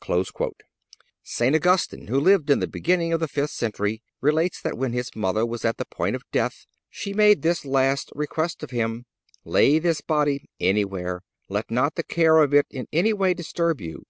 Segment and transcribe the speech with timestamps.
[0.00, 0.50] (291)
[1.24, 1.56] St.
[1.56, 5.44] Augustine, who lived in the beginning of the fifth century, relates that when his mother
[5.44, 9.06] was at the point of death she made this last request of him:
[9.44, 14.04] "Lay this body anywhere; let not the care of it in anyway disturb you.